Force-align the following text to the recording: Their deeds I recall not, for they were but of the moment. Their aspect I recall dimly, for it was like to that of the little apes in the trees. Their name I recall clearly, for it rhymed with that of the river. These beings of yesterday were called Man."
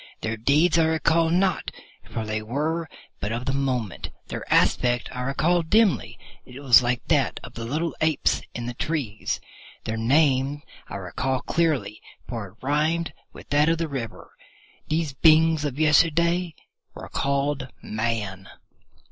Their 0.21 0.35
deeds 0.35 0.79
I 0.79 0.85
recall 0.85 1.29
not, 1.29 1.69
for 2.11 2.25
they 2.25 2.41
were 2.41 2.89
but 3.19 3.31
of 3.31 3.45
the 3.45 3.53
moment. 3.53 4.09
Their 4.29 4.51
aspect 4.51 5.07
I 5.15 5.21
recall 5.21 5.61
dimly, 5.61 6.17
for 6.43 6.49
it 6.49 6.59
was 6.59 6.81
like 6.81 7.03
to 7.03 7.07
that 7.09 7.39
of 7.43 7.53
the 7.53 7.65
little 7.65 7.95
apes 8.01 8.41
in 8.55 8.65
the 8.65 8.73
trees. 8.73 9.39
Their 9.83 9.97
name 9.97 10.63
I 10.89 10.95
recall 10.95 11.41
clearly, 11.41 12.01
for 12.27 12.47
it 12.47 12.55
rhymed 12.63 13.13
with 13.31 13.49
that 13.51 13.69
of 13.69 13.77
the 13.77 13.87
river. 13.87 14.31
These 14.87 15.13
beings 15.13 15.65
of 15.65 15.77
yesterday 15.77 16.55
were 16.95 17.07
called 17.07 17.67
Man." 17.83 18.49